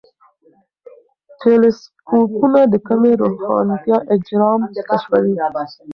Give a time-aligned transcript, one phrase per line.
[1.39, 5.35] ټیلېسکوپونه د کمې روښانتیا اجرام کشفوي.